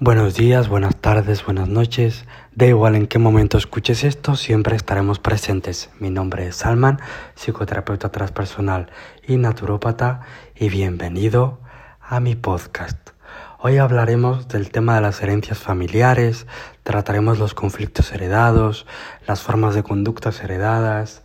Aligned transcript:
Buenos 0.00 0.34
días, 0.34 0.68
buenas 0.68 0.96
tardes, 0.96 1.44
buenas 1.44 1.68
noches. 1.68 2.24
Da 2.52 2.66
igual 2.66 2.96
en 2.96 3.06
qué 3.06 3.20
momento 3.20 3.56
escuches 3.56 4.02
esto, 4.02 4.34
siempre 4.34 4.74
estaremos 4.74 5.20
presentes. 5.20 5.88
Mi 6.00 6.10
nombre 6.10 6.48
es 6.48 6.56
Salman, 6.56 6.98
psicoterapeuta 7.36 8.10
transpersonal 8.10 8.90
y 9.24 9.36
naturópata, 9.36 10.22
y 10.56 10.68
bienvenido 10.68 11.60
a 12.00 12.18
mi 12.18 12.34
podcast. 12.34 13.10
Hoy 13.60 13.78
hablaremos 13.78 14.48
del 14.48 14.72
tema 14.72 14.96
de 14.96 15.02
las 15.02 15.22
herencias 15.22 15.58
familiares, 15.58 16.48
trataremos 16.82 17.38
los 17.38 17.54
conflictos 17.54 18.10
heredados, 18.10 18.86
las 19.28 19.42
formas 19.42 19.76
de 19.76 19.84
conductas 19.84 20.42
heredadas, 20.42 21.22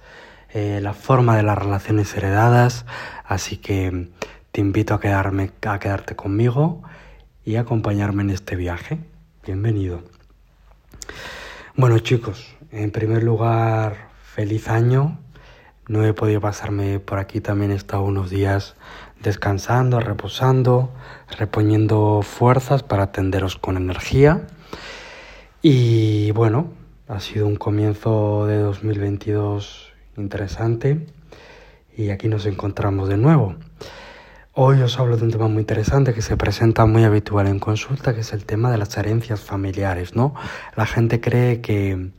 eh, 0.54 0.80
la 0.80 0.94
forma 0.94 1.36
de 1.36 1.42
las 1.42 1.58
relaciones 1.58 2.16
heredadas, 2.16 2.86
así 3.26 3.58
que 3.58 4.10
te 4.52 4.62
invito 4.62 4.94
a, 4.94 5.00
quedarme, 5.00 5.50
a 5.66 5.80
quedarte 5.80 6.16
conmigo 6.16 6.84
y 7.50 7.56
acompañarme 7.56 8.22
en 8.22 8.30
este 8.30 8.56
viaje. 8.56 9.00
Bienvenido. 9.44 10.04
Bueno 11.76 11.98
chicos, 11.98 12.56
en 12.70 12.92
primer 12.92 13.24
lugar, 13.24 14.12
feliz 14.21 14.68
año. 14.68 15.18
No 15.88 16.06
he 16.06 16.14
podido 16.14 16.42
pasarme 16.42 17.00
por 17.00 17.18
aquí, 17.18 17.42
también 17.42 17.71
he 17.71 17.76
estado 17.76 18.04
unos 18.04 18.30
días 18.30 18.76
descansando, 19.24 20.00
reposando, 20.00 20.93
reponiendo 21.40 22.21
fuerzas 22.21 22.84
para 22.84 23.06
atenderos 23.06 23.56
con 23.56 23.78
energía. 23.78 24.46
Y 25.64 26.29
bueno, 26.34 26.68
ha 27.07 27.20
sido 27.20 27.48
un 27.48 27.56
comienzo 27.56 28.46
de 28.46 28.60
2022 28.60 29.92
interesante 30.18 31.07
y 31.98 32.12
aquí 32.12 32.28
nos 32.28 32.45
encontramos 32.45 33.09
de 33.09 33.18
nuevo. 33.18 33.56
Hoy 34.53 34.81
os 34.81 34.98
hablo 34.98 35.16
de 35.16 35.26
un 35.26 35.31
tema 35.31 35.48
muy 35.48 35.59
interesante 35.59 36.12
que 36.12 36.23
se 36.23 36.36
presenta 36.36 36.88
muy 36.88 37.03
habitual 37.03 37.45
en 37.45 37.59
consulta, 37.59 38.16
que 38.16 38.22
es 38.22 38.34
el 38.34 38.45
tema 38.45 38.72
de 38.72 38.80
las 38.80 38.98
herencias 38.98 39.42
familiares, 39.42 40.16
¿no? 40.16 40.34
La 40.76 40.88
gente 40.88 41.22
cree 41.22 41.62
que 41.62 42.14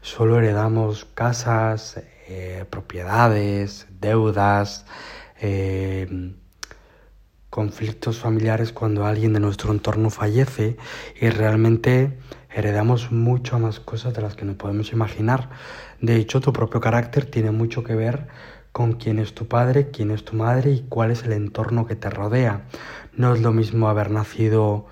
solo 0.00 0.38
heredamos 0.38 1.04
casas, 1.04 2.02
eh, 2.26 2.64
propiedades, 2.70 3.86
deudas, 4.00 4.86
eh, 5.42 6.32
conflictos 7.50 8.18
familiares 8.18 8.72
cuando 8.72 9.04
alguien 9.04 9.34
de 9.34 9.40
nuestro 9.40 9.70
entorno 9.70 10.08
fallece 10.08 10.78
y 11.20 11.28
realmente 11.28 12.18
heredamos 12.50 13.12
mucho 13.12 13.58
más 13.58 13.78
cosas 13.78 14.14
de 14.14 14.22
las 14.22 14.36
que 14.36 14.46
nos 14.46 14.56
podemos 14.56 14.90
imaginar. 14.92 15.50
De 16.00 16.16
hecho, 16.16 16.40
tu 16.40 16.50
propio 16.50 16.80
carácter 16.80 17.26
tiene 17.26 17.50
mucho 17.50 17.84
que 17.84 17.94
ver 17.94 18.26
con 18.74 18.94
quién 18.94 19.20
es 19.20 19.36
tu 19.36 19.46
padre, 19.46 19.92
quién 19.92 20.10
es 20.10 20.24
tu 20.24 20.34
madre 20.34 20.72
y 20.72 20.80
cuál 20.88 21.12
es 21.12 21.22
el 21.22 21.32
entorno 21.32 21.86
que 21.86 21.94
te 21.94 22.10
rodea. 22.10 22.64
No 23.12 23.32
es 23.32 23.40
lo 23.40 23.52
mismo 23.52 23.88
haber 23.88 24.10
nacido 24.10 24.86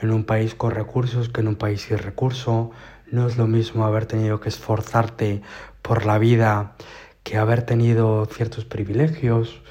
en 0.00 0.12
un 0.12 0.22
país 0.22 0.54
con 0.54 0.70
recursos 0.70 1.28
que 1.28 1.40
en 1.40 1.48
un 1.48 1.56
país 1.56 1.82
sin 1.82 1.98
recursos. 1.98 2.68
No 3.10 3.26
es 3.26 3.36
lo 3.36 3.48
mismo 3.48 3.84
haber 3.84 4.06
tenido 4.06 4.38
que 4.38 4.48
esforzarte 4.48 5.42
por 5.82 6.06
la 6.06 6.18
vida 6.18 6.76
que 7.24 7.38
haber 7.38 7.62
tenido 7.62 8.24
ciertos 8.26 8.64
privilegios. 8.64 9.62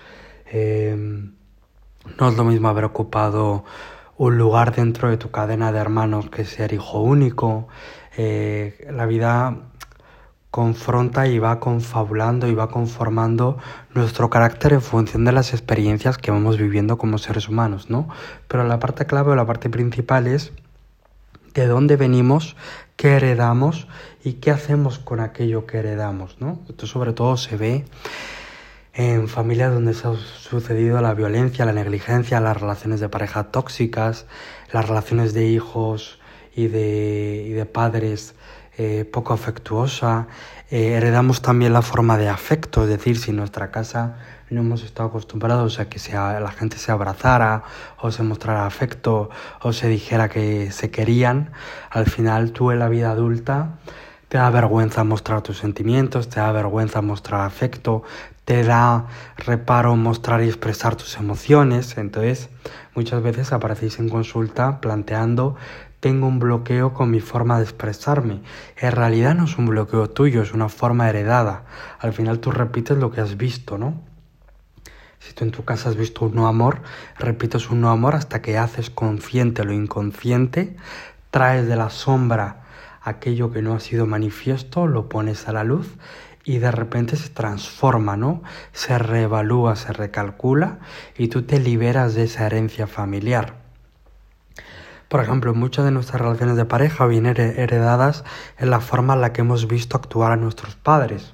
Em, 0.52 1.36
no 2.20 2.28
es 2.28 2.36
lo 2.36 2.44
mismo 2.44 2.68
haber 2.68 2.84
ocupado 2.84 3.64
un 4.18 4.38
lugar 4.38 4.76
dentro 4.76 5.10
de 5.10 5.16
tu 5.16 5.32
cadena 5.32 5.72
de 5.72 5.80
hermanos 5.80 6.30
que 6.30 6.44
ser 6.44 6.74
hijo 6.74 7.00
único. 7.00 7.70
Eh, 8.18 8.90
la 8.92 9.06
vida 9.06 9.72
confronta 10.58 11.28
y 11.28 11.38
va 11.38 11.60
confabulando 11.60 12.48
y 12.48 12.56
va 12.56 12.72
conformando 12.72 13.60
nuestro 13.94 14.32
carácter 14.32 14.74
en 14.74 14.82
función 14.82 15.24
de 15.24 15.32
las 15.32 15.54
experiencias 15.54 16.18
que 16.18 16.32
vamos 16.32 16.58
viviendo 16.58 16.98
como 16.98 17.20
seres 17.20 17.48
humanos, 17.48 17.92
¿no? 17.92 18.10
Pero 18.48 18.64
la 18.64 18.80
parte 18.80 19.06
clave 19.06 19.34
o 19.34 19.36
la 19.36 19.46
parte 19.46 19.70
principal 19.70 20.26
es 20.26 20.52
de 21.54 21.68
dónde 21.68 21.96
venimos, 21.96 22.56
qué 22.96 23.18
heredamos 23.18 23.88
y 24.24 24.34
qué 24.42 24.50
hacemos 24.50 24.98
con 24.98 25.20
aquello 25.20 25.68
que 25.68 25.78
heredamos, 25.78 26.38
¿no? 26.40 26.60
Esto 26.68 26.88
sobre 26.88 27.14
todo 27.14 27.38
se 27.38 27.56
ve 27.56 27.86
en 28.96 29.28
familias 29.28 29.72
donde 29.72 29.94
se 29.94 30.08
ha 30.08 30.16
sucedido 30.16 31.00
la 31.02 31.14
violencia, 31.14 31.66
la 31.66 31.74
negligencia, 31.74 32.40
las 32.40 32.60
relaciones 32.60 33.00
de 33.00 33.10
pareja 33.10 33.52
tóxicas, 33.52 34.26
las 34.74 34.88
relaciones 34.88 35.36
de 35.36 35.46
hijos 35.46 36.18
y 36.56 36.66
de, 36.66 37.46
y 37.48 37.52
de 37.52 37.68
padres 37.68 38.34
eh, 38.78 39.06
poco 39.06 39.34
afectuosa. 39.34 40.28
Eh, 40.70 40.94
heredamos 40.94 41.42
también 41.42 41.74
la 41.74 41.82
forma 41.82 42.18
de 42.18 42.30
afecto, 42.30 42.84
es 42.84 42.90
decir, 42.90 43.18
si 43.18 43.32
en 43.32 43.38
nuestra 43.38 43.72
casa 43.72 44.18
no 44.50 44.62
hemos 44.62 44.84
estado 44.84 45.10
acostumbrados 45.10 45.80
a 45.80 45.90
que 45.90 46.00
sea, 46.00 46.40
la 46.40 46.52
gente 46.52 46.78
se 46.78 46.92
abrazara 46.92 47.64
o 48.00 48.12
se 48.12 48.24
mostrara 48.24 48.66
afecto 48.66 49.30
o 49.62 49.74
se 49.74 49.88
dijera 49.88 50.30
que 50.30 50.72
se 50.72 50.90
querían, 50.90 51.52
al 51.90 52.06
final 52.06 52.52
tú 52.52 52.72
en 52.72 52.80
la 52.80 52.90
vida 52.90 53.12
adulta 53.12 53.78
te 54.28 54.38
da 54.38 54.50
vergüenza 54.50 55.04
mostrar 55.04 55.42
tus 55.42 55.58
sentimientos, 55.58 56.28
te 56.28 56.40
da 56.40 56.52
vergüenza 56.52 57.02
mostrar 57.02 57.42
afecto, 57.42 58.04
te 58.44 58.64
da 58.64 59.08
reparo 59.38 59.96
mostrar 59.96 60.44
y 60.44 60.48
expresar 60.48 60.96
tus 60.96 61.18
emociones. 61.18 61.98
Entonces, 61.98 62.50
muchas 62.94 63.22
veces 63.22 63.54
aparecéis 63.54 64.00
en 64.00 64.10
consulta 64.10 64.82
planteando 64.82 65.56
tengo 66.08 66.28
un 66.28 66.40
bloqueo 66.40 66.94
con 66.94 67.12
mi 67.12 67.20
forma 67.20 67.58
de 67.58 67.66
expresarme. 67.66 68.40
En 68.78 68.94
realidad 68.94 69.36
no 69.36 69.44
es 69.44 69.58
un 69.58 69.66
bloqueo 69.66 70.10
tuyo, 70.10 70.42
es 70.42 70.54
una 70.54 70.70
forma 70.70 71.10
heredada. 71.10 71.66
Al 72.00 72.14
final 72.14 72.40
tú 72.40 72.52
repites 72.52 72.98
lo 72.98 73.12
que 73.12 73.20
has 73.20 73.36
visto, 73.36 73.78
¿no? 73.78 74.00
Si 75.20 75.34
tú 75.34 75.44
en 75.44 75.52
tu 75.52 75.66
casa 75.66 75.90
has 75.90 75.98
visto 75.98 76.24
un 76.24 76.34
no 76.34 76.48
amor, 76.48 76.82
repites 77.20 77.70
un 77.70 77.82
no 77.82 77.90
amor 77.90 78.16
hasta 78.16 78.42
que 78.42 78.58
haces 78.58 78.90
consciente 78.90 79.66
lo 79.66 79.74
inconsciente, 79.74 80.78
traes 81.30 81.68
de 81.68 81.76
la 81.76 81.90
sombra 81.90 82.64
aquello 83.02 83.52
que 83.52 83.62
no 83.62 83.76
ha 83.76 83.82
sido 83.82 84.06
manifiesto, 84.06 84.88
lo 84.88 85.10
pones 85.10 85.50
a 85.50 85.52
la 85.52 85.66
luz 85.66 85.98
y 86.46 86.60
de 86.60 86.72
repente 86.72 87.18
se 87.18 87.28
transforma, 87.28 88.16
¿no? 88.16 88.44
Se 88.72 88.98
reevalúa, 88.98 89.76
se 89.76 89.92
recalcula 89.92 90.80
y 91.18 91.28
tú 91.28 91.42
te 91.42 91.60
liberas 91.60 92.16
de 92.16 92.24
esa 92.24 92.46
herencia 92.46 92.88
familiar. 92.88 93.67
Por 95.08 95.22
ejemplo, 95.22 95.54
muchas 95.54 95.86
de 95.86 95.92
nuestras 95.92 96.22
relaciones 96.22 96.58
de 96.58 96.66
pareja 96.66 97.06
vienen 97.06 97.38
heredadas 97.38 98.26
en 98.58 98.70
la 98.70 98.82
forma 98.82 99.14
en 99.14 99.22
la 99.22 99.32
que 99.32 99.42
hemos 99.42 99.68
visto 99.68 99.96
actuar 99.96 100.34
a 100.34 100.36
nuestros 100.36 100.76
padres. 100.76 101.34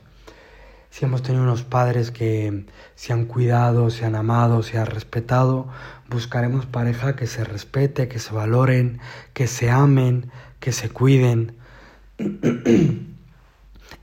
Si 0.92 1.06
hemos 1.06 1.24
tenido 1.24 1.44
unos 1.44 1.64
padres 1.64 2.12
que 2.12 2.68
se 2.94 3.14
han 3.14 3.26
cuidado, 3.26 3.90
se 3.90 4.06
han 4.06 4.16
amado, 4.16 4.62
se 4.62 4.78
han 4.78 4.86
respetado, 4.86 5.68
buscaremos 6.08 6.68
pareja 6.68 7.16
que 7.16 7.26
se 7.26 7.44
respete, 7.44 8.08
que 8.08 8.20
se 8.20 8.32
valoren, 8.32 9.00
que 9.34 9.48
se 9.48 9.72
amen, 9.72 10.32
que 10.60 10.72
se 10.72 10.90
cuiden. 10.90 11.58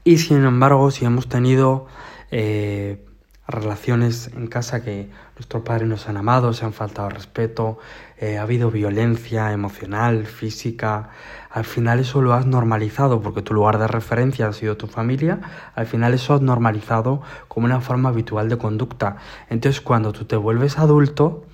y 0.05 0.19
sin 0.19 0.45
embargo, 0.45 0.91
si 0.91 1.05
hemos 1.05 1.29
tenido 1.29 1.87
eh, 2.33 3.07
relaciones 3.55 4.31
en 4.35 4.47
casa 4.47 4.83
que 4.83 5.11
nuestros 5.37 5.63
padres 5.63 5.89
nos 5.89 6.09
han 6.09 6.17
amado, 6.17 6.53
se 6.53 6.65
han 6.65 6.73
faltado 6.73 7.09
respeto, 7.11 7.79
eh, 8.19 8.39
ha 8.39 8.43
habido 8.43 8.71
violencia 8.71 9.53
emocional, 9.53 10.27
física, 10.27 11.11
al 11.51 11.65
final 11.65 11.99
eso 11.99 12.23
lo 12.23 12.33
has 12.33 12.47
normalizado 12.47 13.21
porque 13.21 13.43
tu 13.43 13.55
lugar 13.55 13.79
de 13.79 13.89
referencia 13.89 14.49
ha 14.49 14.53
sido 14.53 14.77
tu 14.77 14.87
familia, 14.87 15.41
al 15.75 15.87
final 15.87 16.15
eso 16.15 16.35
has 16.35 16.43
normalizado 16.43 17.23
como 17.49 17.67
una 17.67 17.81
forma 17.81 18.11
habitual 18.11 18.49
de 18.49 18.59
conducta. 18.59 19.17
Entonces 19.49 19.81
cuando 19.81 20.13
tú 20.13 20.25
te 20.25 20.37
vuelves 20.37 20.79
adulto 20.79 21.45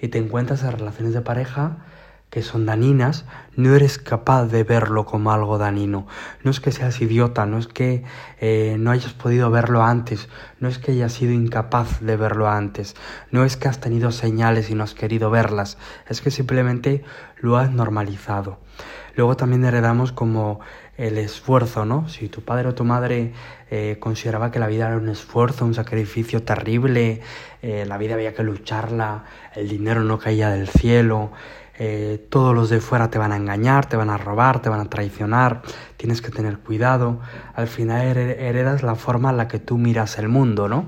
y 0.00 0.08
te 0.08 0.18
encuentras 0.18 0.62
en 0.62 0.72
relaciones 0.72 1.12
de 1.12 1.20
pareja, 1.20 1.78
que 2.32 2.40
son 2.40 2.64
daninas, 2.64 3.26
no 3.56 3.76
eres 3.76 3.98
capaz 3.98 4.46
de 4.46 4.64
verlo 4.64 5.04
como 5.04 5.32
algo 5.32 5.58
danino. 5.58 6.06
No 6.42 6.50
es 6.50 6.60
que 6.60 6.72
seas 6.72 6.98
idiota, 7.02 7.44
no 7.44 7.58
es 7.58 7.66
que 7.66 8.04
eh, 8.40 8.76
no 8.78 8.90
hayas 8.90 9.12
podido 9.12 9.50
verlo 9.50 9.82
antes, 9.82 10.30
no 10.58 10.70
es 10.70 10.78
que 10.78 10.92
hayas 10.92 11.12
sido 11.12 11.32
incapaz 11.34 12.00
de 12.00 12.16
verlo 12.16 12.48
antes, 12.48 12.96
no 13.30 13.44
es 13.44 13.58
que 13.58 13.68
has 13.68 13.80
tenido 13.80 14.12
señales 14.12 14.70
y 14.70 14.74
no 14.74 14.82
has 14.82 14.94
querido 14.94 15.28
verlas, 15.28 15.76
es 16.08 16.22
que 16.22 16.30
simplemente 16.30 17.04
lo 17.36 17.58
has 17.58 17.70
normalizado. 17.70 18.60
Luego 19.14 19.36
también 19.36 19.66
heredamos 19.66 20.10
como 20.12 20.60
el 20.96 21.18
esfuerzo, 21.18 21.84
¿no? 21.84 22.08
Si 22.08 22.30
tu 22.30 22.42
padre 22.42 22.68
o 22.68 22.74
tu 22.74 22.84
madre 22.84 23.34
eh, 23.70 23.98
consideraba 24.00 24.50
que 24.50 24.58
la 24.58 24.68
vida 24.68 24.86
era 24.86 24.96
un 24.96 25.10
esfuerzo, 25.10 25.66
un 25.66 25.74
sacrificio 25.74 26.44
terrible, 26.44 27.20
eh, 27.60 27.84
la 27.86 27.98
vida 27.98 28.14
había 28.14 28.32
que 28.32 28.42
lucharla, 28.42 29.24
el 29.54 29.68
dinero 29.68 30.02
no 30.02 30.18
caía 30.18 30.48
del 30.48 30.68
cielo, 30.68 31.32
eh, 31.84 32.28
todos 32.30 32.54
los 32.54 32.70
de 32.70 32.80
fuera 32.80 33.10
te 33.10 33.18
van 33.18 33.32
a 33.32 33.36
engañar, 33.36 33.86
te 33.86 33.96
van 33.96 34.08
a 34.08 34.16
robar, 34.16 34.62
te 34.62 34.68
van 34.68 34.78
a 34.78 34.84
traicionar, 34.84 35.62
tienes 35.96 36.22
que 36.22 36.30
tener 36.30 36.58
cuidado. 36.58 37.18
Al 37.56 37.66
final 37.66 38.16
heredas 38.16 38.84
la 38.84 38.94
forma 38.94 39.30
en 39.30 39.36
la 39.36 39.48
que 39.48 39.58
tú 39.58 39.78
miras 39.78 40.16
el 40.20 40.28
mundo, 40.28 40.68
¿no? 40.68 40.86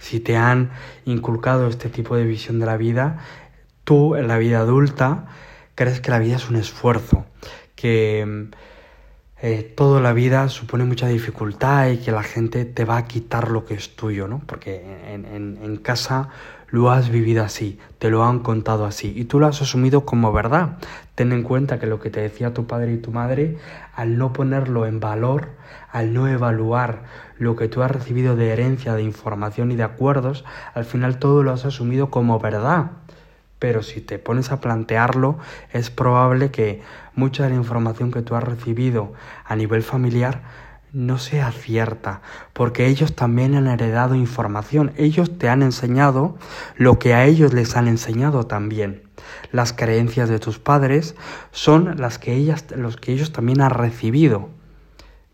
Si 0.00 0.18
te 0.18 0.36
han 0.36 0.72
inculcado 1.04 1.68
este 1.68 1.90
tipo 1.90 2.16
de 2.16 2.24
visión 2.24 2.58
de 2.58 2.66
la 2.66 2.76
vida, 2.76 3.18
tú 3.84 4.16
en 4.16 4.26
la 4.26 4.36
vida 4.36 4.58
adulta 4.58 5.26
crees 5.76 6.00
que 6.00 6.10
la 6.10 6.18
vida 6.18 6.34
es 6.34 6.50
un 6.50 6.56
esfuerzo, 6.56 7.24
que 7.76 8.48
eh, 9.40 9.72
toda 9.76 10.00
la 10.00 10.12
vida 10.12 10.48
supone 10.48 10.82
mucha 10.82 11.06
dificultad 11.06 11.88
y 11.90 11.98
que 11.98 12.10
la 12.10 12.24
gente 12.24 12.64
te 12.64 12.84
va 12.84 12.96
a 12.96 13.06
quitar 13.06 13.48
lo 13.48 13.64
que 13.64 13.74
es 13.74 13.94
tuyo, 13.94 14.26
¿no? 14.26 14.42
Porque 14.44 14.82
en, 15.06 15.24
en 15.62 15.76
casa 15.76 16.30
lo 16.72 16.90
has 16.90 17.10
vivido 17.10 17.44
así, 17.44 17.78
te 17.98 18.08
lo 18.08 18.24
han 18.24 18.38
contado 18.40 18.86
así 18.86 19.12
y 19.14 19.26
tú 19.26 19.38
lo 19.38 19.46
has 19.46 19.60
asumido 19.60 20.06
como 20.06 20.32
verdad. 20.32 20.78
Ten 21.14 21.32
en 21.32 21.42
cuenta 21.42 21.78
que 21.78 21.86
lo 21.86 22.00
que 22.00 22.08
te 22.08 22.22
decía 22.22 22.54
tu 22.54 22.66
padre 22.66 22.94
y 22.94 22.96
tu 22.96 23.12
madre, 23.12 23.58
al 23.94 24.16
no 24.16 24.32
ponerlo 24.32 24.86
en 24.86 24.98
valor, 24.98 25.50
al 25.90 26.14
no 26.14 26.28
evaluar 26.28 27.02
lo 27.38 27.56
que 27.56 27.68
tú 27.68 27.82
has 27.82 27.90
recibido 27.90 28.36
de 28.36 28.54
herencia, 28.54 28.94
de 28.94 29.02
información 29.02 29.70
y 29.70 29.76
de 29.76 29.82
acuerdos, 29.82 30.46
al 30.72 30.86
final 30.86 31.18
todo 31.18 31.42
lo 31.42 31.52
has 31.52 31.66
asumido 31.66 32.10
como 32.10 32.40
verdad. 32.40 32.92
Pero 33.58 33.82
si 33.82 34.00
te 34.00 34.18
pones 34.18 34.50
a 34.50 34.62
plantearlo, 34.62 35.36
es 35.74 35.90
probable 35.90 36.50
que 36.50 36.80
mucha 37.14 37.42
de 37.42 37.50
la 37.50 37.56
información 37.56 38.10
que 38.10 38.22
tú 38.22 38.34
has 38.34 38.44
recibido 38.44 39.12
a 39.44 39.56
nivel 39.56 39.82
familiar 39.82 40.40
no 40.92 41.18
sea 41.18 41.50
cierta, 41.52 42.20
porque 42.52 42.86
ellos 42.86 43.14
también 43.14 43.54
han 43.54 43.66
heredado 43.66 44.14
información, 44.14 44.92
ellos 44.96 45.38
te 45.38 45.48
han 45.48 45.62
enseñado 45.62 46.36
lo 46.76 46.98
que 46.98 47.14
a 47.14 47.24
ellos 47.24 47.54
les 47.54 47.76
han 47.76 47.88
enseñado 47.88 48.44
también. 48.44 49.02
Las 49.52 49.72
creencias 49.72 50.28
de 50.28 50.38
tus 50.38 50.58
padres 50.58 51.14
son 51.50 51.96
las 51.98 52.18
que 52.18 52.34
ellas, 52.34 52.66
los 52.76 52.96
que 52.96 53.12
ellos 53.12 53.32
también 53.32 53.62
han 53.62 53.70
recibido, 53.70 54.50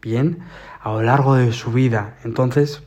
bien, 0.00 0.38
a 0.81 0.90
lo 0.90 1.02
largo 1.02 1.34
de 1.34 1.52
su 1.52 1.72
vida. 1.72 2.16
Entonces, 2.25 2.82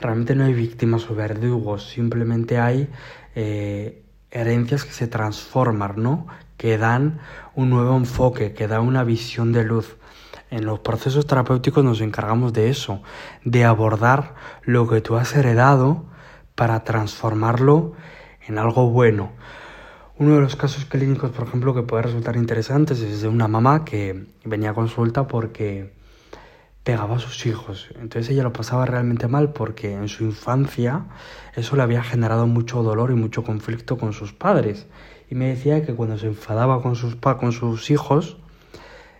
realmente 0.00 0.34
no 0.34 0.44
hay 0.44 0.54
víctimas 0.54 1.10
o 1.10 1.14
verdugos, 1.14 1.88
simplemente 1.90 2.58
hay 2.58 2.88
eh, 3.34 4.02
herencias 4.30 4.84
que 4.84 4.92
se 4.92 5.06
transforman, 5.06 5.94
¿no? 5.96 6.26
Que 6.56 6.78
dan 6.78 7.18
un 7.54 7.68
nuevo 7.68 7.94
enfoque, 7.94 8.54
que 8.54 8.68
dan 8.68 8.82
una 8.82 9.04
visión 9.04 9.52
de 9.52 9.64
luz 9.64 9.96
en 10.50 10.64
los 10.64 10.80
procesos 10.80 11.26
terapéuticos 11.26 11.84
nos 11.84 12.00
encargamos 12.00 12.52
de 12.52 12.68
eso, 12.68 13.02
de 13.44 13.64
abordar 13.64 14.34
lo 14.62 14.88
que 14.88 15.00
tú 15.00 15.16
has 15.16 15.34
heredado 15.34 16.04
para 16.54 16.84
transformarlo 16.84 17.92
en 18.46 18.58
algo 18.58 18.90
bueno. 18.90 19.32
Uno 20.18 20.36
de 20.36 20.40
los 20.40 20.56
casos 20.56 20.86
clínicos, 20.86 21.30
por 21.30 21.46
ejemplo, 21.46 21.74
que 21.74 21.82
puede 21.82 22.04
resultar 22.04 22.36
interesante 22.36 22.94
es 22.94 23.20
de 23.20 23.28
una 23.28 23.48
mamá 23.48 23.84
que 23.84 24.26
venía 24.44 24.70
a 24.70 24.74
consulta 24.74 25.28
porque 25.28 25.92
pegaba 26.84 27.16
a 27.16 27.18
sus 27.18 27.44
hijos. 27.46 27.88
Entonces 28.00 28.30
ella 28.30 28.44
lo 28.44 28.52
pasaba 28.52 28.86
realmente 28.86 29.28
mal 29.28 29.52
porque 29.52 29.92
en 29.92 30.08
su 30.08 30.24
infancia 30.24 31.06
eso 31.54 31.76
le 31.76 31.82
había 31.82 32.02
generado 32.02 32.46
mucho 32.46 32.82
dolor 32.82 33.10
y 33.10 33.14
mucho 33.14 33.42
conflicto 33.42 33.98
con 33.98 34.12
sus 34.12 34.32
padres. 34.32 34.86
Y 35.28 35.34
me 35.34 35.48
decía 35.48 35.84
que 35.84 35.94
cuando 35.94 36.16
se 36.16 36.28
enfadaba 36.28 36.80
con 36.80 36.94
sus, 36.94 37.16
con 37.16 37.52
sus 37.52 37.90
hijos, 37.90 38.38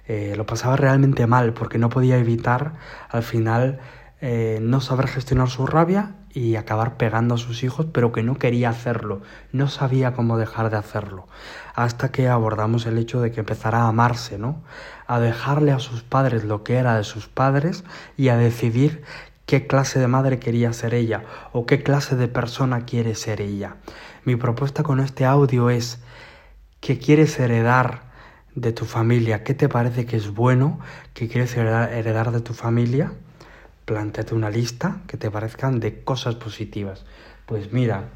eh, 0.08 0.34
lo 0.36 0.46
pasaba 0.46 0.76
realmente 0.76 1.26
mal 1.26 1.52
porque 1.52 1.78
no 1.78 1.88
podía 1.88 2.16
evitar 2.16 2.74
al 3.08 3.22
final 3.22 3.80
eh, 4.20 4.58
no 4.62 4.80
saber 4.80 5.08
gestionar 5.08 5.50
su 5.50 5.66
rabia 5.66 6.14
y 6.32 6.56
acabar 6.56 6.96
pegando 6.96 7.34
a 7.34 7.38
sus 7.38 7.62
hijos, 7.62 7.86
pero 7.92 8.12
que 8.12 8.22
no 8.22 8.36
quería 8.36 8.68
hacerlo, 8.68 9.22
no 9.52 9.68
sabía 9.68 10.12
cómo 10.12 10.38
dejar 10.38 10.70
de 10.70 10.76
hacerlo, 10.76 11.26
hasta 11.74 12.12
que 12.12 12.28
abordamos 12.28 12.86
el 12.86 12.98
hecho 12.98 13.20
de 13.20 13.32
que 13.32 13.40
empezara 13.40 13.82
a 13.82 13.88
amarse, 13.88 14.38
¿no? 14.38 14.62
A 15.06 15.18
dejarle 15.18 15.72
a 15.72 15.78
sus 15.78 16.02
padres 16.02 16.44
lo 16.44 16.62
que 16.62 16.76
era 16.76 16.96
de 16.96 17.04
sus 17.04 17.26
padres 17.26 17.84
y 18.16 18.28
a 18.28 18.36
decidir 18.36 19.02
qué 19.46 19.66
clase 19.66 19.98
de 19.98 20.08
madre 20.08 20.38
quería 20.38 20.72
ser 20.72 20.92
ella 20.94 21.24
o 21.52 21.64
qué 21.64 21.82
clase 21.82 22.16
de 22.16 22.28
persona 22.28 22.84
quiere 22.84 23.14
ser 23.14 23.40
ella. 23.40 23.76
Mi 24.24 24.36
propuesta 24.36 24.82
con 24.82 25.00
este 25.00 25.24
audio 25.24 25.70
es 25.70 26.00
que 26.80 26.98
quieres 26.98 27.38
heredar 27.38 28.05
de 28.56 28.72
tu 28.72 28.86
familia, 28.86 29.44
qué 29.44 29.54
te 29.54 29.68
parece 29.68 30.06
que 30.06 30.16
es 30.16 30.34
bueno, 30.34 30.80
que 31.12 31.28
quieres 31.28 31.56
heredar, 31.56 32.32
de 32.32 32.40
tu 32.40 32.54
familia, 32.54 33.12
planteate 33.84 34.34
una 34.34 34.50
lista 34.50 35.02
que 35.06 35.18
te 35.18 35.30
parezcan 35.30 35.78
de 35.78 36.02
cosas 36.02 36.36
positivas. 36.36 37.04
Pues 37.44 37.72
mira, 37.72 38.08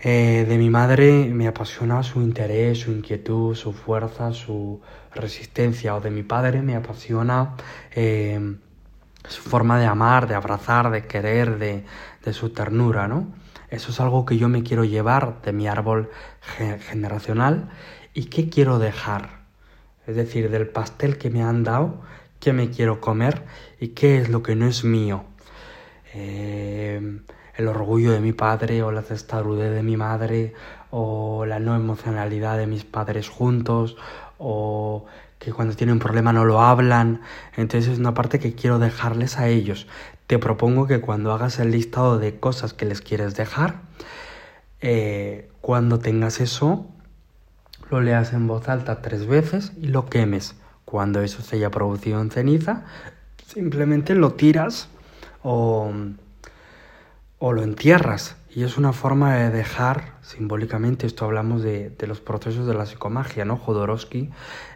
eh, 0.00 0.44
de 0.46 0.58
mi 0.58 0.68
madre 0.68 1.28
me 1.32 1.46
apasiona 1.46 2.02
su 2.02 2.20
interés, 2.20 2.80
su 2.80 2.90
inquietud, 2.90 3.54
su 3.54 3.72
fuerza, 3.72 4.32
su 4.32 4.82
resistencia, 5.14 5.94
o 5.94 6.00
de 6.00 6.10
mi 6.10 6.24
padre 6.24 6.60
me 6.60 6.74
apasiona 6.74 7.54
eh, 7.92 8.56
su 9.28 9.42
forma 9.42 9.78
de 9.78 9.86
amar, 9.86 10.26
de 10.26 10.34
abrazar, 10.34 10.90
de 10.90 11.06
querer, 11.06 11.58
de, 11.58 11.84
de 12.24 12.32
su 12.32 12.50
ternura, 12.50 13.06
¿no? 13.06 13.28
Eso 13.70 13.92
es 13.92 14.00
algo 14.00 14.26
que 14.26 14.38
yo 14.38 14.48
me 14.48 14.62
quiero 14.62 14.84
llevar 14.84 15.40
de 15.42 15.52
mi 15.52 15.68
árbol 15.68 16.10
generacional. 16.88 17.68
Y 18.14 18.26
qué 18.26 18.48
quiero 18.48 18.78
dejar 18.78 19.35
es 20.06 20.16
decir, 20.16 20.50
del 20.50 20.68
pastel 20.68 21.18
que 21.18 21.30
me 21.30 21.42
han 21.42 21.64
dado, 21.64 22.00
qué 22.40 22.52
me 22.52 22.70
quiero 22.70 23.00
comer 23.00 23.44
y 23.80 23.88
qué 23.88 24.18
es 24.18 24.28
lo 24.28 24.42
que 24.42 24.54
no 24.54 24.66
es 24.66 24.84
mío. 24.84 25.24
Eh, 26.14 27.20
el 27.56 27.68
orgullo 27.68 28.12
de 28.12 28.20
mi 28.20 28.32
padre 28.32 28.82
o 28.82 28.92
la 28.92 29.02
testarudez 29.02 29.72
de 29.72 29.82
mi 29.82 29.96
madre 29.96 30.52
o 30.90 31.46
la 31.46 31.58
no 31.58 31.74
emocionalidad 31.74 32.58
de 32.58 32.66
mis 32.66 32.84
padres 32.84 33.28
juntos 33.28 33.96
o 34.38 35.06
que 35.38 35.52
cuando 35.52 35.74
tienen 35.74 35.94
un 35.94 35.98
problema 35.98 36.32
no 36.32 36.44
lo 36.44 36.60
hablan. 36.60 37.22
Entonces 37.56 37.92
es 37.92 37.98
una 37.98 38.14
parte 38.14 38.38
que 38.38 38.54
quiero 38.54 38.78
dejarles 38.78 39.38
a 39.38 39.48
ellos. 39.48 39.86
Te 40.26 40.38
propongo 40.38 40.86
que 40.86 41.00
cuando 41.00 41.32
hagas 41.32 41.58
el 41.58 41.70
listado 41.70 42.18
de 42.18 42.38
cosas 42.38 42.72
que 42.74 42.84
les 42.84 43.00
quieres 43.00 43.34
dejar, 43.36 43.80
eh, 44.80 45.48
cuando 45.60 45.98
tengas 45.98 46.40
eso, 46.40 46.86
lo 47.90 48.00
leas 48.00 48.32
en 48.32 48.46
voz 48.46 48.68
alta 48.68 49.02
tres 49.02 49.26
veces 49.26 49.72
y 49.80 49.88
lo 49.88 50.06
quemes. 50.06 50.54
Cuando 50.84 51.20
eso 51.20 51.42
se 51.42 51.56
haya 51.56 51.70
producido 51.70 52.20
en 52.20 52.30
ceniza, 52.30 52.84
simplemente 53.46 54.14
lo 54.14 54.34
tiras 54.34 54.88
o, 55.42 55.92
o 57.38 57.52
lo 57.52 57.62
entierras. 57.62 58.36
Y 58.54 58.62
es 58.62 58.78
una 58.78 58.94
forma 58.94 59.34
de 59.34 59.50
dejar 59.50 60.14
simbólicamente, 60.22 61.06
esto 61.06 61.26
hablamos 61.26 61.62
de, 61.62 61.90
de 61.90 62.06
los 62.06 62.20
procesos 62.20 62.66
de 62.66 62.72
la 62.72 62.86
psicomagia, 62.86 63.44
¿no? 63.44 63.58
Jodorowsky, 63.58 64.30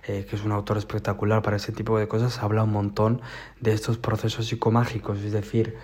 eh, 0.07 0.27
que 0.29 0.37
es 0.37 0.45
un 0.45 0.53
autor 0.53 0.77
espectacular 0.77 1.41
para 1.41 1.57
ese 1.57 1.73
tipo 1.73 1.99
de 1.99 2.07
cosas, 2.07 2.43
habla 2.43 2.65
un 2.65 2.73
montón 2.73 3.23
de 3.59 3.73
estos 3.73 3.97
procesos 3.97 4.47
psicomágicos, 4.49 5.21
es 5.21 5.33
decir, 5.33 5.79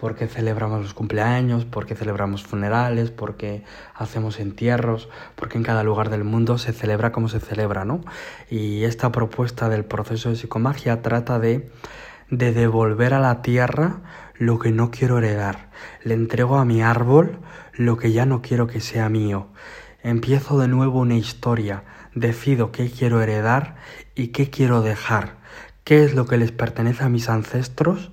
por 0.00 0.14
qué 0.14 0.28
celebramos 0.28 0.80
los 0.80 0.94
cumpleaños, 0.94 1.66
por 1.66 1.84
qué 1.84 1.94
celebramos 1.94 2.42
funerales, 2.42 3.10
por 3.10 3.36
qué 3.36 3.64
hacemos 3.94 4.40
entierros, 4.40 5.10
porque 5.36 5.58
en 5.58 5.62
cada 5.62 5.84
lugar 5.84 6.08
del 6.08 6.24
mundo 6.24 6.56
se 6.56 6.72
celebra 6.72 7.12
como 7.12 7.28
se 7.28 7.38
celebra, 7.38 7.84
¿no? 7.84 8.00
Y 8.48 8.84
esta 8.84 9.12
propuesta 9.12 9.68
del 9.68 9.84
proceso 9.84 10.30
de 10.30 10.36
psicomagia 10.36 11.02
trata 11.02 11.38
de, 11.38 11.70
de 12.30 12.52
devolver 12.54 13.12
a 13.12 13.20
la 13.20 13.42
tierra 13.42 14.00
lo 14.38 14.58
que 14.58 14.70
no 14.70 14.90
quiero 14.90 15.18
heredar. 15.18 15.68
Le 16.02 16.14
entrego 16.14 16.56
a 16.56 16.64
mi 16.64 16.80
árbol 16.80 17.38
lo 17.74 17.98
que 17.98 18.10
ya 18.10 18.24
no 18.24 18.40
quiero 18.40 18.66
que 18.66 18.80
sea 18.80 19.10
mío. 19.10 19.48
Empiezo 20.02 20.58
de 20.58 20.68
nuevo 20.68 21.00
una 21.00 21.16
historia, 21.16 21.84
decido 22.14 22.72
qué 22.72 22.90
quiero 22.90 23.20
heredar 23.20 23.76
y 24.14 24.28
qué 24.28 24.48
quiero 24.48 24.80
dejar, 24.80 25.36
qué 25.84 26.04
es 26.04 26.14
lo 26.14 26.24
que 26.24 26.38
les 26.38 26.52
pertenece 26.52 27.04
a 27.04 27.10
mis 27.10 27.28
ancestros 27.28 28.12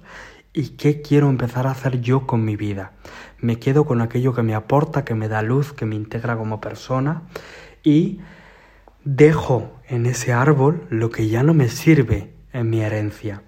y 0.58 0.70
qué 0.70 1.04
quiero 1.04 1.30
empezar 1.30 1.68
a 1.68 1.72
hacer 1.72 2.02
yo 2.02 2.26
con 2.26 2.44
mi 2.44 2.56
vida. 2.56 2.94
Me 3.40 3.60
quedo 3.60 3.86
con 3.86 4.02
aquello 4.02 4.34
que 4.34 4.42
me 4.42 4.56
aporta, 4.56 5.06
que 5.06 5.14
me 5.14 5.28
da 5.28 5.44
luz, 5.44 5.72
que 5.72 5.86
me 5.86 5.96
integra 5.96 6.36
como 6.36 6.60
persona 6.60 7.22
y 7.84 8.22
dejo 9.04 9.80
en 9.88 10.08
ese 10.08 10.34
árbol 10.34 10.88
lo 10.90 11.12
que 11.12 11.30
ya 11.30 11.44
no 11.44 11.54
me 11.54 11.70
sirve 11.70 12.34
en 12.54 12.72
mi 12.72 12.82
herencia. 12.82 13.44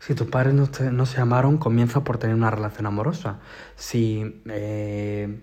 Si 0.00 0.16
tus 0.16 0.26
padres 0.26 0.54
no, 0.54 1.06
se 1.06 1.20
amaron, 1.20 1.58
comienza 1.58 2.02
por 2.02 2.18
tener 2.18 2.34
una 2.34 2.50
relación 2.50 2.86
amorosa. 2.86 3.38
Si 3.76 4.42
eh, 4.48 5.40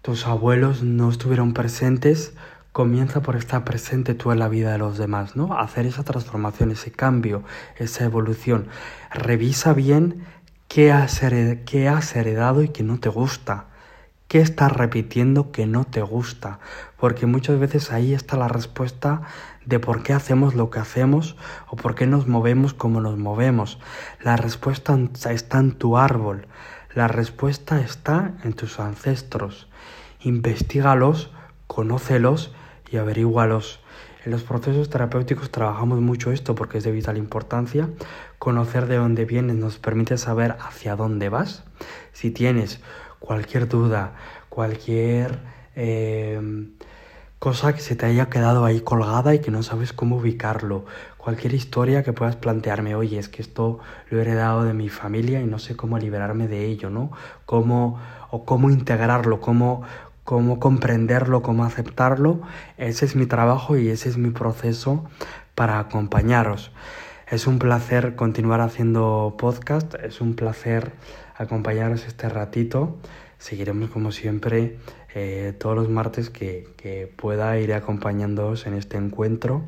tus 0.00 0.28
abuelos 0.28 0.84
no 0.84 1.10
estuvieron 1.10 1.54
presentes, 1.54 2.34
comienza 2.72 3.20
por 3.20 3.36
estar 3.36 3.64
presente 3.64 4.14
tú 4.14 4.30
en 4.32 4.38
la 4.38 4.48
vida 4.48 4.72
de 4.72 4.78
los 4.78 4.96
demás, 4.96 5.36
¿no? 5.36 5.58
Hacer 5.58 5.86
esa 5.86 6.04
transformación, 6.04 6.70
ese 6.70 6.92
cambio, 6.92 7.42
esa 7.76 8.04
evolución. 8.04 8.68
Revisa 9.10 9.72
bien 9.72 10.24
qué 10.68 10.92
has, 10.92 11.22
heredado 11.22 12.62
y 12.62 12.68
que 12.68 12.84
no 12.84 13.00
te 13.00 13.08
gusta. 13.08 13.66
¿Qué 14.28 14.40
estás 14.40 14.70
repitiendo 14.70 15.50
que 15.50 15.66
no 15.66 15.84
te 15.84 16.02
gusta? 16.02 16.60
Porque 16.96 17.26
muchas 17.26 17.58
veces 17.58 17.90
ahí 17.90 18.14
está 18.14 18.36
la 18.36 18.46
respuesta 18.46 19.22
de 19.66 19.80
por 19.80 20.04
qué 20.04 20.12
hacemos 20.12 20.54
lo 20.54 20.70
que 20.70 20.78
hacemos 20.78 21.36
o 21.66 21.74
por 21.74 21.96
qué 21.96 22.06
nos 22.06 22.28
movemos 22.28 22.72
como 22.72 23.00
nos 23.00 23.18
movemos. 23.18 23.80
La 24.22 24.36
respuesta 24.36 24.96
está 25.28 25.58
en 25.58 25.72
tu 25.72 25.98
árbol. 25.98 26.46
La 26.94 27.08
respuesta 27.08 27.80
está 27.80 28.34
en 28.44 28.52
tus 28.52 28.78
ancestros. 28.78 29.68
Investígalos, 30.20 31.32
conócelos 31.66 32.54
y 32.90 32.96
averígualos. 32.96 33.80
En 34.24 34.32
los 34.32 34.42
procesos 34.42 34.90
terapéuticos 34.90 35.50
trabajamos 35.50 36.00
mucho 36.00 36.30
esto 36.30 36.54
porque 36.54 36.78
es 36.78 36.84
de 36.84 36.92
vital 36.92 37.16
importancia. 37.16 37.88
Conocer 38.38 38.86
de 38.86 38.96
dónde 38.96 39.24
vienes 39.24 39.56
nos 39.56 39.78
permite 39.78 40.18
saber 40.18 40.56
hacia 40.60 40.96
dónde 40.96 41.28
vas. 41.28 41.64
Si 42.12 42.30
tienes 42.30 42.80
cualquier 43.18 43.68
duda, 43.68 44.14
cualquier 44.50 45.38
eh, 45.74 46.68
cosa 47.40 47.72
que 47.72 47.80
se 47.80 47.96
te 47.96 48.04
haya 48.04 48.28
quedado 48.28 48.66
ahí 48.66 48.80
colgada 48.80 49.34
y 49.34 49.38
que 49.38 49.50
no 49.50 49.62
sabes 49.62 49.94
cómo 49.94 50.16
ubicarlo. 50.16 50.84
Cualquier 51.16 51.54
historia 51.54 52.02
que 52.02 52.12
puedas 52.12 52.36
plantearme, 52.36 52.94
oye, 52.94 53.18
es 53.18 53.30
que 53.30 53.40
esto 53.40 53.78
lo 54.10 54.18
he 54.18 54.20
heredado 54.20 54.64
de 54.64 54.74
mi 54.74 54.90
familia 54.90 55.40
y 55.40 55.46
no 55.46 55.58
sé 55.58 55.74
cómo 55.76 55.98
liberarme 55.98 56.48
de 56.48 56.66
ello, 56.66 56.90
¿no? 56.90 57.10
Cómo, 57.46 57.98
o 58.30 58.44
cómo 58.44 58.68
integrarlo, 58.68 59.40
cómo, 59.40 59.82
cómo 60.30 60.60
comprenderlo, 60.60 61.42
cómo 61.42 61.64
aceptarlo. 61.64 62.40
Ese 62.78 63.04
es 63.04 63.16
mi 63.16 63.26
trabajo 63.26 63.76
y 63.76 63.88
ese 63.88 64.08
es 64.08 64.16
mi 64.16 64.30
proceso 64.30 65.04
para 65.56 65.80
acompañaros. 65.80 66.70
Es 67.28 67.48
un 67.48 67.58
placer 67.58 68.14
continuar 68.14 68.60
haciendo 68.60 69.34
podcast, 69.36 69.96
es 69.96 70.20
un 70.20 70.36
placer 70.36 70.92
acompañaros 71.34 72.06
este 72.06 72.28
ratito. 72.28 72.96
Seguiremos 73.38 73.90
como 73.90 74.12
siempre 74.12 74.76
eh, 75.16 75.52
todos 75.58 75.74
los 75.74 75.88
martes 75.88 76.30
que, 76.30 77.12
pueda 77.16 77.58
ir 77.58 77.74
acompañándoos 77.74 78.68
en 78.68 78.74
este 78.74 78.98
encuentro. 78.98 79.62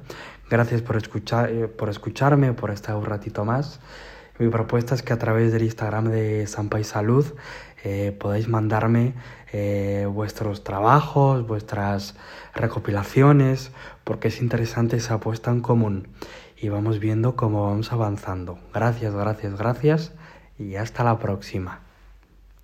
Gracias 0.49 0.81
por, 0.81 0.97
escuchar, 0.97 1.50
eh, 1.50 1.66
por 1.66 1.88
escucharme, 1.88 2.52
por 2.52 2.71
estar 2.71 2.95
un 2.95 3.07
ratito 3.07 3.45
más. 3.45 3.81
Mi 4.38 4.48
propuesta 4.48 4.94
es 4.94 5.02
que 5.02 5.12
a 5.12 5.18
través 5.18 5.52
del 5.52 5.62
Instagram 5.62 6.10
de 6.10 6.46
Sampa 6.46 6.80
y 6.80 6.84
Salud 6.84 7.26
eh, 7.84 8.16
podáis 8.18 8.48
mandarme 8.48 9.14
vuestros 10.08 10.64
trabajos, 10.64 11.46
vuestras 11.46 12.14
recopilaciones, 12.54 13.70
porque 14.02 14.28
es 14.28 14.40
interesante 14.40 14.96
esa 14.96 15.14
apuesta 15.14 15.50
en 15.50 15.60
común 15.60 16.08
y 16.56 16.70
vamos 16.70 17.00
viendo 17.00 17.36
cómo 17.36 17.66
vamos 17.68 17.92
avanzando. 17.92 18.58
Gracias, 18.72 19.14
gracias, 19.14 19.58
gracias 19.58 20.12
y 20.58 20.76
hasta 20.76 21.04
la 21.04 21.18
próxima. 21.18 21.91